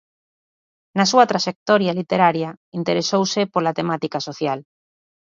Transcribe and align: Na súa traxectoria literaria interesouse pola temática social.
Na 0.97 1.05
súa 1.11 1.29
traxectoria 1.31 1.97
literaria 1.99 2.49
interesouse 2.79 3.41
pola 3.53 3.75
temática 3.79 4.19
social. 4.27 4.59